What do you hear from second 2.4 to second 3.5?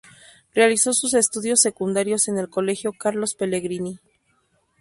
Colegio Carlos